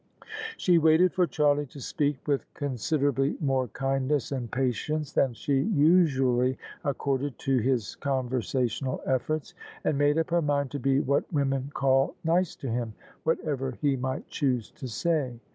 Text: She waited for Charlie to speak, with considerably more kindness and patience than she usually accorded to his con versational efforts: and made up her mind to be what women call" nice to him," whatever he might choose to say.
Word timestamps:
She 0.57 0.79
waited 0.79 1.13
for 1.13 1.27
Charlie 1.27 1.67
to 1.67 1.79
speak, 1.79 2.27
with 2.27 2.51
considerably 2.55 3.37
more 3.39 3.67
kindness 3.67 4.31
and 4.31 4.49
patience 4.51 5.11
than 5.13 5.33
she 5.35 5.59
usually 5.61 6.57
accorded 6.83 7.37
to 7.37 7.59
his 7.59 7.97
con 7.97 8.27
versational 8.27 8.99
efforts: 9.05 9.53
and 9.83 9.99
made 9.99 10.17
up 10.17 10.31
her 10.31 10.41
mind 10.41 10.71
to 10.71 10.79
be 10.79 10.99
what 11.01 11.31
women 11.31 11.69
call" 11.75 12.15
nice 12.23 12.55
to 12.55 12.67
him," 12.67 12.95
whatever 13.25 13.77
he 13.79 13.95
might 13.95 14.27
choose 14.27 14.71
to 14.71 14.87
say. 14.87 15.39